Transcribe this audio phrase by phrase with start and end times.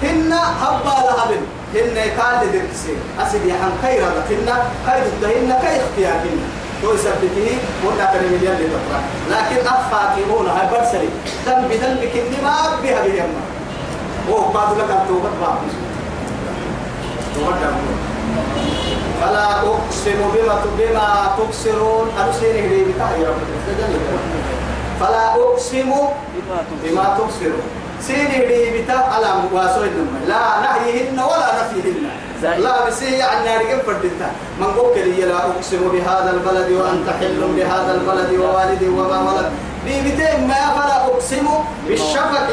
[0.03, 1.43] هن هبا لهبن.
[1.75, 4.49] هن كان لدركسين أسد يحن خير هن
[4.87, 6.41] خير الدهن كي اختيارهن
[6.83, 7.59] تو يثبته.
[7.87, 9.01] ولا كلمة يلي تقرأ.
[9.31, 11.09] لكن أفاكهون هاي برسلي.
[11.47, 13.41] دم بدم بكني ما بها بيما
[14.31, 15.59] هو بعد لك التوبة بعد.
[19.21, 21.07] فلا أقسم بما بما
[21.39, 22.07] تبصرون.
[22.19, 23.25] أرسل لي بتاعي
[25.01, 25.91] فلا أقسم
[26.85, 27.63] بما تبصرون
[28.01, 29.89] سيني لي بتاع على واسوي
[30.29, 32.05] لا نهيهن ولا نفيهن.
[32.43, 34.31] لا بس هي عن نار كم فردتا.
[34.61, 39.53] من لي لا أقسم بهذا البلد وأنت حل بهذا البلد ووالد وما ولد.
[39.85, 41.47] بيبتين ما فلا أقسم
[41.89, 42.49] بالشفق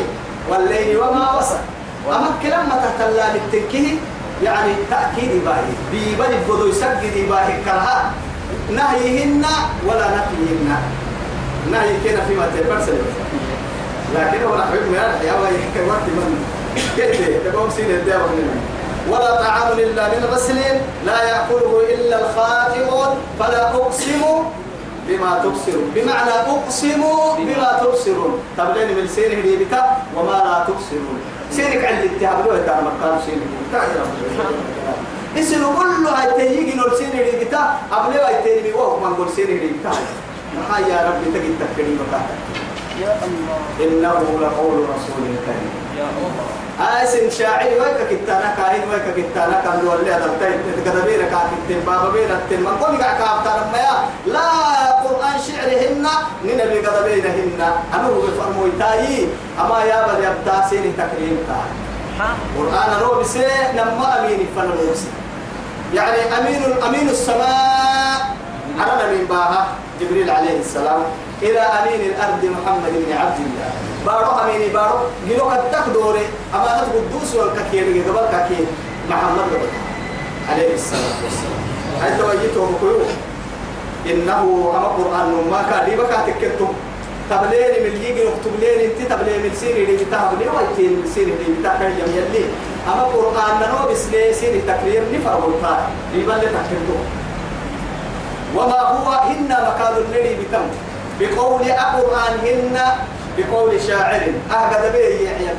[0.50, 1.60] والليل وما وسط
[2.08, 3.96] أما كلام ما تحتلا للتنكيه
[4.44, 5.72] يعني تأكيد باهي.
[5.92, 8.12] بيبني بدو يسجد باهي كرها.
[8.72, 9.46] نهيهن
[9.88, 10.70] ولا نفيهن.
[11.72, 12.98] نهي كنا فيما تبرسل
[14.16, 16.46] لكن هو نحن من الحياة ويحكي وقت من
[16.96, 18.24] كيف؟ تقوم سين الدابة
[19.10, 24.22] ولا طعام إلا للغسلين لا يأكله إلا الخاطئون فلا أقسم
[25.08, 27.02] بما تبصرون بمعنى أقسم
[27.38, 31.20] بما تبصرون تبلين من سينه دي بتا وما لا تبصرون
[31.52, 33.48] سينك عند التهاب لو يتعلم مكان سينك
[35.38, 39.48] اسم كل هاي تيجي نور سينه دي بتا قبل هاي تيجي وهو ما نقول سينه
[39.48, 39.70] دي
[40.58, 42.00] بتا يا رب تجد تكريم
[43.02, 43.60] يا الله.
[43.86, 45.74] إنه لقول رسول كريم.
[45.98, 46.48] يا الله.
[46.78, 52.10] آسن شاعر ويك كتانا كاين ويك كتانا كان دول لي هذا تاي تكذبير كاتب بابا
[52.10, 53.96] بير التن من قول قاعد كابتن ما يا.
[54.34, 54.50] لا
[55.06, 56.06] قرآن شعرهن
[56.44, 57.62] من اللي كذبينهن
[57.94, 59.28] أنا هو بفرمو تاي
[59.62, 61.70] أما يا بل يبدا سين تكريم تاي
[62.58, 63.38] قرآن رو بس
[63.78, 65.02] نما أمين فنوس
[65.94, 68.20] يعني أمين أمين السماء.
[68.78, 69.68] أنا من باها.
[70.02, 71.02] جبريل عليه السلام
[71.42, 73.70] إلى أمين الأرض محمد بن عبد الله.
[74.06, 74.98] بارو أميني بارو
[75.30, 78.66] جلو قد تقدوري أما تقول دوس والكثير قبل كثير
[79.10, 79.70] محمد قبل
[80.50, 81.62] عليه الصلاة والسلام
[82.02, 83.00] هل توجيته بكيو
[84.12, 84.42] إنه
[84.78, 86.72] أما قرآن ما كان لي بكا تكتم
[87.30, 91.32] تبلين من يجي نكتب لين انت تبلين من سيري اللي بتاع؟ بلين ويتين من سيري
[91.32, 92.46] اللي بتاع؟ كان يم يلي
[92.88, 97.00] أما قرآن نو بس لي سيري تكرير نفر بلتا لبل تكتم
[98.58, 100.68] وما هو إن مكان الذي بتم.
[101.20, 102.78] بقول القرآن هن
[103.38, 104.22] بقول شاعر.
[104.52, 105.52] أهقد به يحيى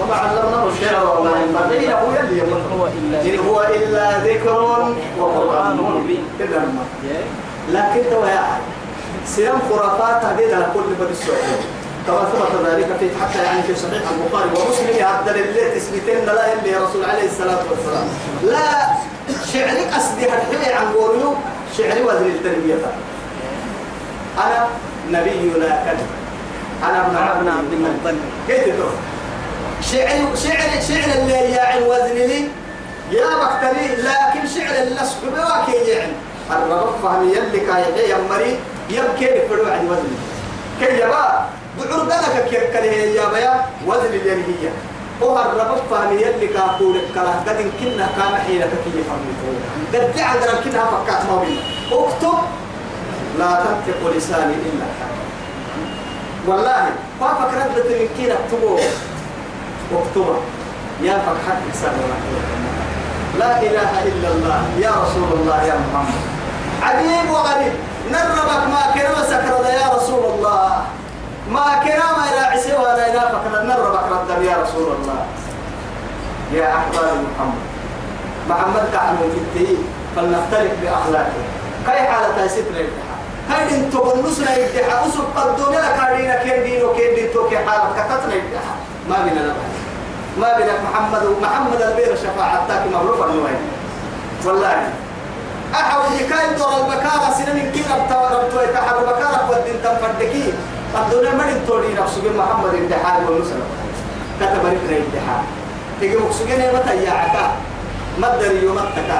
[0.00, 1.86] وما علمناه الشعر وما ينبغي.
[1.86, 4.58] له يلي يقول هو إلا إن هو إلا ذكر
[5.18, 5.76] وقرآن.
[5.76, 7.20] مبين يا
[7.70, 8.44] لكن تو يا
[9.26, 11.64] سيام خرافات هذه على كل بني السعودية
[12.06, 16.66] كما ثبت ذلك في حتى يعني في صحيح البخاري ومسلم يعدل الليل تسميتين لا إلا
[16.66, 18.06] يا رسول عليه الصلاة والسلام.
[18.44, 18.86] لا
[19.52, 21.34] شعرك أسدي هالحلي عن قوليو
[21.78, 22.74] شعري وزن التربية.
[24.38, 24.66] أنا
[25.10, 26.06] نبي لا كذب.
[26.82, 28.20] أنا ابن عبد المطلب.
[28.48, 28.92] كيف تقول
[29.92, 32.48] شعر شعر شعر اللي يا وزن لي.
[33.10, 36.12] يا بكتري لكن شعر اللصق بواكي يعني.
[36.50, 38.58] الرب فهم يلي كاي يا مري
[38.90, 40.10] يبكي يفروا عن وزن
[40.80, 41.46] كي يبا
[41.78, 44.68] بعرض لك كيف كره يا بيا وزن اللي هي.
[47.46, 48.74] قد كنا كان حين قد
[50.64, 51.36] كنا فكات ما
[51.92, 52.38] اكتب
[53.38, 54.86] لا تنطق لساني إلا
[56.46, 56.86] والله
[57.20, 58.78] ما فكرت بتمكين اكتبه.
[59.92, 60.36] واكتبه
[61.02, 61.94] يا فكحت إحسان
[63.38, 64.60] لا إله إلا الله.
[64.78, 66.20] يا رسول الله يا محمد.
[66.82, 67.72] عجيب وغريب.
[68.12, 70.84] نربك ما كنا سكر يا رسول الله.
[71.50, 75.26] ما كنا ما إلى عسي ولا إلى فكر نربك رد يا رسول الله؟
[76.52, 77.62] يا أحباب محمد.
[78.48, 79.18] محمد كعلم
[79.54, 79.66] في
[80.16, 81.42] فلنختلف بأخلاقه.
[81.86, 87.14] كي حالة ستر الامتحان هاي انتو بنصنا يبدحا أسر قدونا لك هارينا كين دينو كين
[87.14, 88.74] دينتو كين حالة كتتنا يبدحا
[89.08, 89.72] ما بينا نبعي
[90.40, 93.60] ما بينك محمد محمد البير شفاعة تاكي مغلوفة نوين
[94.44, 94.92] والله.
[95.74, 100.52] أحاول يكاين دور البكارة سنين كي ربطا وربطا يتحر البكارة ودين تنفردكي.
[101.00, 103.66] الدنيا من توري نفسه محمد امتحان والنسلة
[104.40, 105.44] كتب ربنا امتحان
[106.00, 107.46] تيجي مقصودين متى يا عكا؟
[108.18, 109.10] مدري يومتك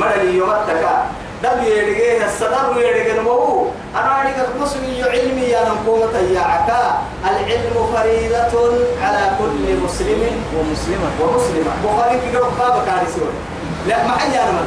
[0.00, 0.84] مدري يومتك
[1.42, 6.98] دم يرجع الصدر يرجع نمو أنا أريد مسلم علمي يا نقومة يا عكا.
[7.30, 8.54] العلم فريضة
[9.02, 10.22] على كل مسلم
[10.56, 11.10] ومسلمة.
[11.20, 11.72] ومسلمة.
[11.84, 13.32] بخاري في قرب باب كارثون
[13.88, 14.66] لا ما حد يعلم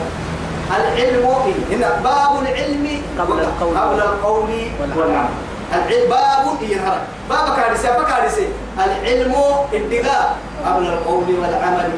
[0.78, 1.26] العلم
[1.72, 3.78] هنا باب العلم قبل القول.
[3.78, 4.50] قبل القول
[4.98, 5.30] والعمل.
[5.74, 8.48] والعمل العلم باب كارثة فكارثة
[8.86, 9.36] العلم
[9.74, 11.92] ادعاء قبل القول والعمل.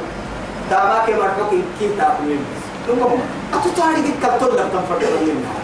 [0.69, 2.39] تاماك مرحوك كتاب من
[2.87, 2.99] ثم
[3.57, 5.55] أتطارق الكتول لم تنفرد منها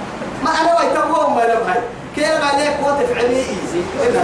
[0.44, 1.82] ما أنا ويتبوهم ما لم هاي
[2.16, 3.82] كيف عليك وتفعلي إيزي.
[4.02, 4.18] كتب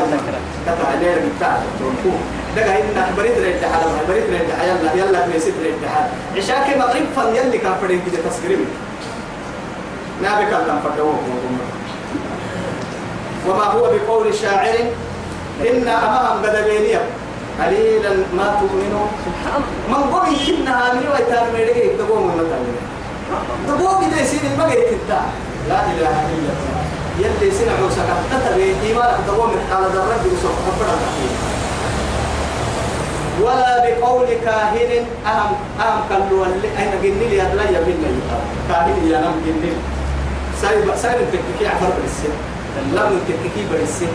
[0.86, 1.58] عليك بتاع
[2.56, 7.06] دقا إنك بريد ريد حالة بريد ريد حالة يلا يلا ست ريد حالة عشاك مغرب
[7.16, 8.66] فن يلي كان فريد كده تسكريم
[10.22, 11.16] نابك الله فدوه
[13.50, 14.76] وما هو بقول شاعر
[15.62, 17.02] إن أمام بدبينيا
[17.62, 19.10] قليلا ما تؤمنون
[19.90, 22.60] من قوم كنا من ويتان ميري تقوم من متى
[23.68, 25.22] تقوم كده يصير المجد تتا
[25.70, 26.82] لا إله إلا الله.
[27.20, 28.10] يلي سنع عوسك.
[28.32, 29.18] تتبي إيمانك.
[29.28, 30.96] تقوم على ذرة بسوق حفرة
[33.42, 35.06] ولا بقول كاهن.
[35.26, 38.22] أهم أهم كلوا اللي أين جني لي أدلا يبين
[38.70, 39.72] كاهن يا نم جني
[40.62, 42.34] سايب سايب تككي عفر بالسن
[42.94, 44.14] لم تككي بالسن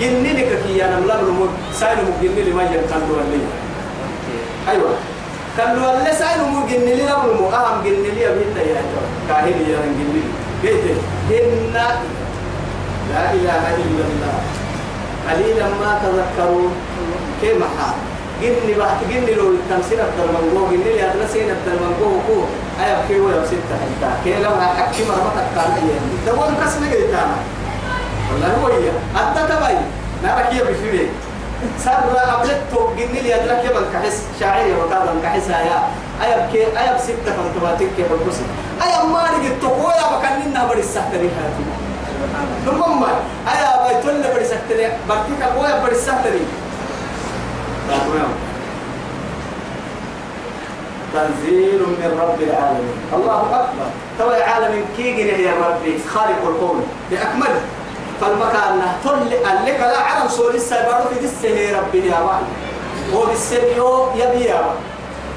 [0.00, 3.40] جني لك كي أنا ملا نمو سايب مو جني لي ما ينكلوا اللي.
[4.68, 4.90] أيوة.
[5.56, 8.82] كلوا اللي سايب مو جني لي لم نمو أهم جني لي يبين يا
[9.28, 10.22] كاهن يا جني
[10.62, 10.84] بيت
[11.30, 11.72] إن
[13.12, 14.36] لا إله إلا الله.
[15.30, 16.72] قليلا ما تذكرون
[17.40, 17.96] كيف حال؟
[18.42, 22.44] جني بحت جني لو من جوه جني لي أدنى سين أكثر من جوه كو
[22.84, 24.10] أيا كي هو يبسط حتى.
[24.24, 27.36] كي لو حكي مرة تكان أيه ده هو الكسر نجد تانا
[28.32, 28.90] والله هو هي.
[29.20, 29.76] أنت تبعي
[30.22, 31.08] نارك يا بفيري.
[31.84, 31.92] سر
[32.32, 34.22] قبلت تو جني لي أدنى كي بنكحس.
[34.40, 35.78] شاعري وكذا بنكحس أيا
[36.22, 38.46] أيا كي أيا بسط فانتباتك كي بنكسر
[38.84, 41.64] أيا ما نجد تقوى بكن إنها بدي السحتري هاتي
[42.64, 43.04] ثم
[43.52, 46.40] أيا بيتول بدي السحتري برتك قوي بدي السحتري
[51.12, 52.98] تنزيل من رب العالمين.
[53.12, 53.88] الله أكبر.
[54.18, 55.98] توا العالم كيجن يا ربي.
[56.14, 56.84] خالق الكون.
[57.10, 57.60] بأكمله
[58.20, 59.30] فالمكان تل
[59.66, 62.46] لك لا عالم سور السبار في السهي ربي يا وعد
[63.14, 64.60] وبالسريو يبي يا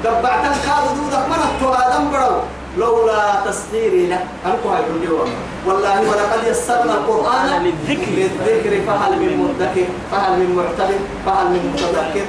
[0.04, 1.40] دبعت الكاد دودك من
[1.74, 2.40] آدم برو.
[2.78, 4.22] لولا تسخيري له.
[4.46, 5.30] أنكو هاي كل يوم.
[5.66, 8.10] والله ولقد يسرنا القرآن للذكر.
[8.10, 8.72] للذكر.
[8.86, 12.26] فهل من مدكر؟ فهل من معتبر؟ فهل من متذكر؟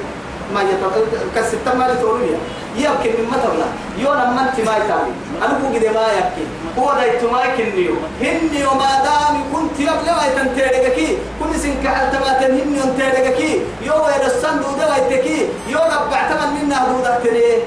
[0.53, 1.03] ما يتذكر
[1.35, 2.37] كسبت ما لتوريا
[2.75, 3.67] يمكن من مترنا
[3.97, 5.15] يوم ما أنت ما يتعلم.
[5.45, 6.45] أنا بقول كده ما يبكي.
[6.79, 12.51] هو ده يتما كنيو هني وما دام كنت يبلغ ما يتنتهي كل سنك على تماتن
[12.51, 17.57] هني ينتهي يوم يرسل دودا ويتكي يوم ربع تمن منا دودا تريه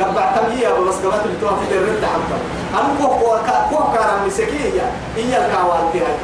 [0.00, 2.36] قبع تمية بس قبعت اللي توها في الرد حتى
[2.74, 3.40] أنا كوه كوه
[3.70, 4.92] كوه كارم مسكية.
[5.16, 6.14] هي الكوان في هاي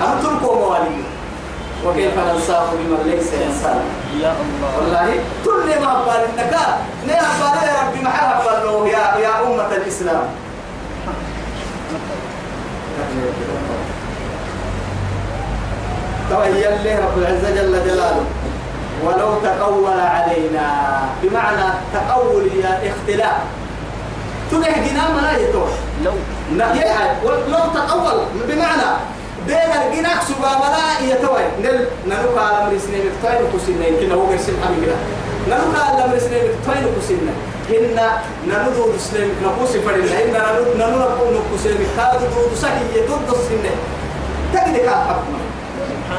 [0.00, 1.02] أنا تركوا موالي
[1.84, 3.80] وكيف ننساه بمن ليس إنسان.
[4.20, 4.68] يا الله.
[4.76, 8.10] والله كل ما أبال النكاء نه أبال يا ربي ما
[8.64, 10.22] له يا يا أمة الإسلام.
[16.30, 18.24] توهي الله رب العزة جل جلاله.
[19.04, 20.68] ولو تقول علينا
[21.22, 23.36] بمعنى تقول يا اختلاف.
[24.50, 25.70] تنه جنا ما يتوش
[26.04, 26.12] لو.
[26.56, 26.74] لا
[27.48, 28.90] لو تقول بمعنى
[29.46, 34.86] بين الجناح سبا ملا يتوي نل نلوك على مرسنين الطين كسينا يمكن هو قرسم حبي
[34.86, 34.96] كده
[35.48, 37.32] نلوك على مرسنين الطين كسينا
[37.70, 37.98] هن
[38.48, 43.74] نلو مسلم نقوس فرينا هن نلو نلو نقول نقوسين كاد دود سهي يدود السنة
[44.54, 45.32] تجد حكم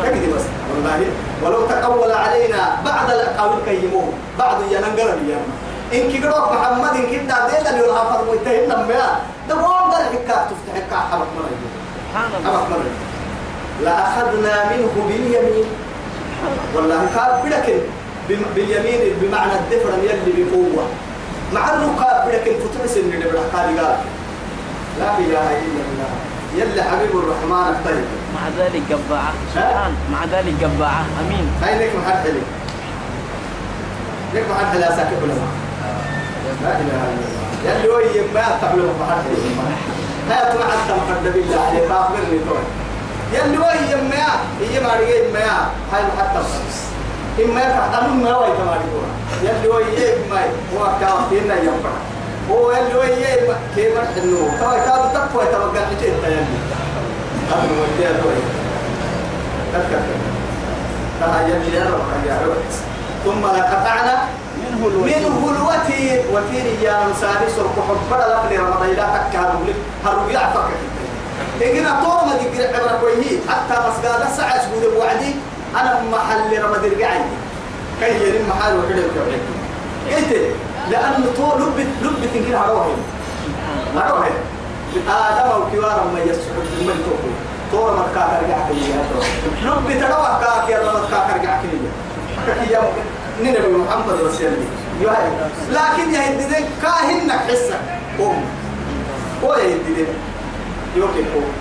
[0.03, 0.41] تجد بس.
[0.75, 1.05] والله.
[1.43, 4.13] ولو تقول علينا بعد الأقاويل كيمون.
[4.39, 5.45] بعد ينقل اليوم
[5.93, 9.19] إن كيروك محمد إن كنت عدينا اللي يلها فرمويتين لما
[9.49, 11.49] ده مو ده الحكاية تفتح الحكاية حبك مرة
[12.15, 13.06] حبك مرة
[13.83, 15.67] لأخذنا منه باليمين.
[16.75, 17.31] والله قال
[18.29, 20.85] بم- باليمين بمعنى الدفر يلي بقوة.
[21.53, 21.69] مع
[21.99, 23.97] قال بدك فتنس اللي قال
[24.99, 26.11] لا إله إلا الله.
[26.57, 28.05] يلي حبيب الرحمن الطيب.
[28.35, 29.91] مع ذلك قبعة سبحان.
[30.11, 31.47] مع ذلك قبعة أمين.
[31.63, 32.43] هاي لك محل حلي.
[34.33, 35.47] لك محل حلي ساكب لما
[36.63, 37.47] لا إله إلا الله.
[37.65, 39.51] يلي هو يما تعلم محل حلي.
[40.29, 42.63] لا تمع التمحد بالله عليك اخبرني توي
[43.33, 44.25] يلي هو يما
[44.61, 46.77] يما رجع يما هاي حتى الخمس
[47.45, 48.87] إما يكره ما هو يتماري
[49.43, 50.41] يلي هو يما
[50.73, 51.89] هو كافينا ينفع.
[52.51, 56.45] هو يلي هو يما كيف إنه توا كاد تقوى توقع حجين تيلي
[57.49, 58.41] هذا هو الدين توي
[59.73, 60.01] تذكر.
[61.19, 62.63] تها يلي يا رب يا رب.
[63.25, 64.17] ثم لقطعنا
[64.57, 66.21] منه الوتين منه الوتير.
[66.33, 69.75] وتير يا مساري سرق حبر لك لرمضان لا تكهرب لك.
[70.05, 70.69] هرب يعفك.
[71.61, 75.35] إجنا طور ما تقرأ عبرة كويه حتى مسجد ساعة سجود وعدي
[75.75, 77.19] أنا محل رمضان القعي
[77.99, 79.39] كي يرين محل وكذا وكذا
[80.17, 80.55] قلت
[80.91, 82.95] لأن طور لب لب تنكر هروه
[83.95, 84.25] هروه
[85.09, 87.33] آدم وكوارا ما يسحب من توقي
[87.71, 88.71] طور ما كاكر قاعد
[89.63, 95.17] لب تروح كاكر ما كاكر قاعد كي نبي محمد رسول الله.
[95.71, 97.79] لكن يا هندين كاهنك حسك.
[98.19, 98.45] قوم.
[99.43, 99.75] هو يا
[100.97, 101.51] هندين يوكي قوم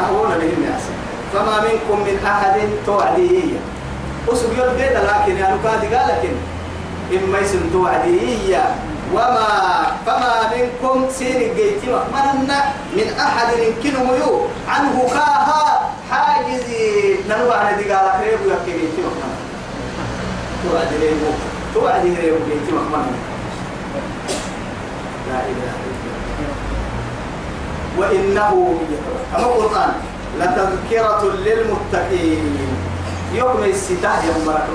[0.00, 0.78] أهون بهم يا
[1.34, 3.52] فما منكم من أحد توعديه
[4.32, 6.32] أسوق يبدأ لكن يا نكاد قال لكن
[7.24, 8.64] إما يسن توعديه
[9.14, 9.46] وما
[10.06, 12.64] فما منكم سين جيتي ومننا
[12.96, 16.62] من أحد يمكنه يو عنه كاها حاجز
[17.28, 19.36] ننوى عن دي قال خير ويكي جيتي ومننا
[20.64, 21.12] توعد ليه
[21.74, 23.12] توعد ليه جيتي ومننا
[25.30, 26.58] لا إله إلا الله.
[27.98, 28.52] وإنه
[29.36, 29.92] أما القرآن
[30.38, 32.44] لتذكرة للمتقين.
[33.34, 34.68] يوم الستاه يوم برك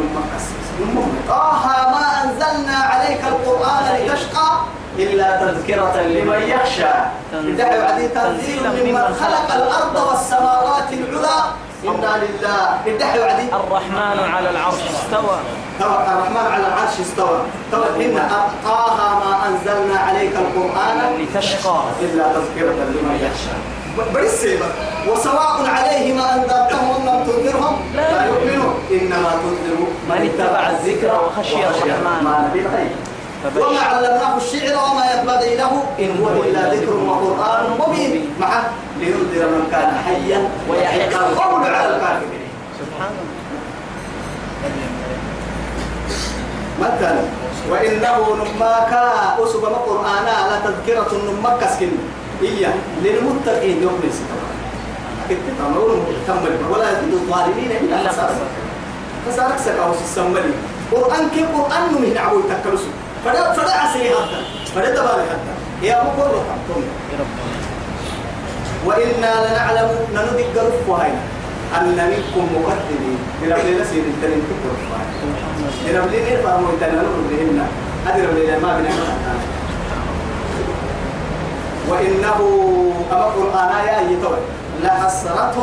[1.27, 4.49] طه ما أنزلنا عليك القرآن لتشقى
[4.99, 6.95] إلا تذكرة لمن يخشى.
[8.15, 10.89] تنزيل ممن خلق الأرض والسماوات
[12.15, 15.37] العلى إنا لله بدعي وعدي الرحمن على العرش استوى.
[15.81, 17.39] الرحمن على العرش استوى.
[17.71, 18.29] توقع إن
[18.63, 21.79] طه ما أنزلنا عليك القرآن لتشقى.
[22.01, 23.55] إلا تذكرة لمن يخشى.
[24.13, 24.65] برسيبة
[25.07, 28.25] وسواء عليهم أنذرتهم أم لم تنذرهم لا.
[28.25, 28.75] يؤمنون.
[28.91, 29.79] إنما تنذر
[30.09, 32.25] من اتبع الذكر وخشي الرحمن.
[33.45, 38.13] وما علمناه الشعر وما ينبغي له إن هو إلا ذكر وقرآن مبين.
[38.41, 38.63] معه
[38.99, 42.45] لينذر من كان حيا ويحيق القول على الكافرين.
[42.79, 43.35] سبحان الله
[46.81, 47.21] مثلا
[47.71, 49.05] وإنه نما كا
[49.43, 51.91] أسب قرآنا لتذكرة نما كسكن.
[52.41, 52.67] هي
[53.03, 54.41] للمتقين يوم السبت
[55.29, 58.35] كنت تمرون تمر ولا يزيد الظالمين إلا خسارة
[59.27, 60.53] خسارة سكاوس السمري.
[60.91, 62.93] قرآن كي قرآن من عبو يتكرسوا
[63.25, 64.39] فدا فدا عسي حتى.
[64.75, 65.53] فدا دبالي حتى.
[65.87, 66.81] يا مقر حتى
[68.85, 71.15] وإنا لنعلم نندق رفوهين
[71.77, 74.73] أن منكم مقدمين لرب لنا سيد التنين تكر
[75.85, 77.01] لرب لنا يفهموا التنين
[77.31, 77.67] لهن
[78.05, 78.89] هذه رب لنا ما بنا
[81.89, 82.39] وإنه
[83.11, 84.37] أما القرآن يا أيتوي
[84.83, 85.57] لحسرة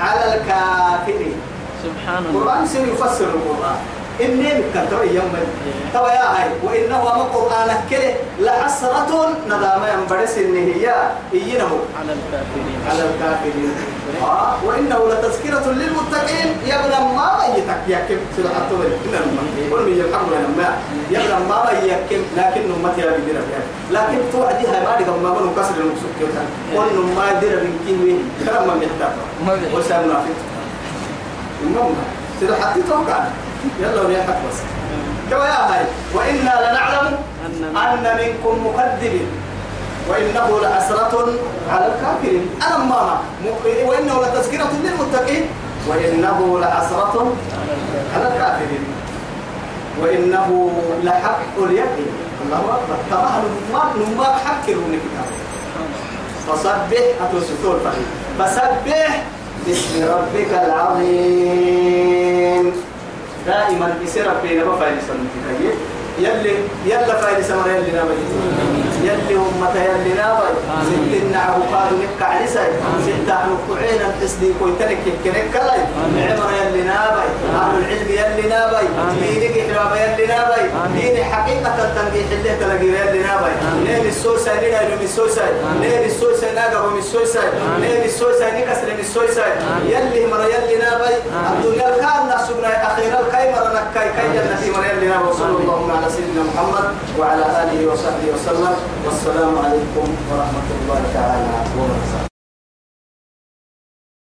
[0.00, 1.36] على الكافرين.
[1.84, 2.30] سبحان الله.
[2.30, 3.76] القرآن سير يفسر القرآن.
[4.20, 5.32] إني مكتر يوم
[5.94, 9.12] توا يا هاي وإنه أما القرآن كله لحسرة
[9.46, 10.86] ندامة ينبرس إن هي.
[11.34, 12.78] إينه على الكافرين.
[12.90, 13.72] على الكافرين.
[14.22, 16.48] آه وإنه لتذكرة للمتقين.
[16.66, 18.86] يبنى ما يتك يكم سلعة طول
[19.72, 20.68] قل من يلحق لنا ما
[21.10, 25.50] يبنى ما يكم لكن نمتي لا بدير فيها لكن توعدي هاي ما دقم ما منو
[25.54, 26.44] كسر المقصود كيوتا
[26.76, 28.14] قل ما يدير من كيوي.
[28.44, 29.14] كلام ما يحتاج
[29.74, 30.36] وسامنا فيك
[31.62, 31.94] المهم
[32.40, 33.24] سيدا حتى توقع؟
[33.80, 34.58] يلا وريحك بس.
[35.30, 37.18] كما يا هاي وإنا لنعلم
[37.76, 39.28] أن منكم مكذبين
[40.08, 41.14] وإنه لحسرة
[41.70, 42.44] على الكافرين.
[42.66, 43.16] أنا ماما
[43.86, 45.44] وإنه لتذكرة للمتقين
[45.88, 47.32] وإنه لحسرة
[48.14, 48.84] على الكافرين.
[50.02, 50.48] وإنه
[51.02, 52.12] لحق اليقين.
[52.46, 52.96] الله أكبر.
[53.10, 53.42] طبعا
[53.72, 55.28] ما نما حكروا الكتاب
[56.48, 59.22] فسبح أتوسطول فريد فسبح
[59.66, 61.92] باسم ربك العظيم.
[63.46, 65.72] دائما يصير بين مفاعل سنتي.
[66.18, 66.54] يلي
[66.86, 68.14] يلا فايد سمر يلي نابي.
[69.04, 70.50] يلي أمة يلي نابي.
[70.88, 72.66] ست النعب قالوا نبكى عرسي
[73.06, 75.80] ست أهل قعينا تسدي كويتنك كنك كلاي
[76.30, 77.26] عمر يلي نابي.
[77.54, 78.86] أهل العلم يلي نابي.
[79.20, 80.51] دينك إحراب يلي نابي.
[81.24, 83.52] حقيقة تنقيح اللي تلقي يلي نابي
[83.84, 85.42] نين السوسة نينا يلوم السوسة
[85.80, 87.40] نين السوسة ناقب من السوسة
[87.80, 89.44] نين السوسة نكسر من السوسة
[89.86, 91.14] يلي مر يلي نابي
[91.52, 94.08] الدنيا كان نحسبنا أخيرا كاي مر نكاي.
[94.16, 96.84] كاي جنة مر يلي نابي وصلى الله على سيدنا محمد
[97.18, 98.76] وعلى آله وصحبه وسلم.
[99.04, 101.46] والسلام عليكم ورحمة الله تعالى
[101.78, 102.31] وبركاته.